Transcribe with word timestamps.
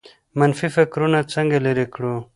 منفي 0.39 0.67
فکرونه 0.75 1.19
څنګه 1.33 1.57
لرې 1.65 1.85
کړو؟ 1.93 2.15